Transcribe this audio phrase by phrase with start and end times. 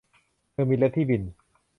[0.51, 1.23] เธอมีเล็บที่บิ่น